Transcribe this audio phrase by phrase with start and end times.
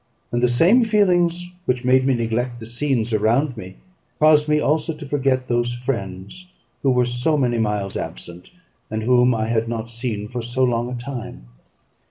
[0.31, 3.75] And the same feelings which made me neglect the scenes around me
[4.17, 6.49] caused me also to forget those friends
[6.81, 8.49] who were so many miles absent,
[8.89, 11.45] and whom I had not seen for so long a time.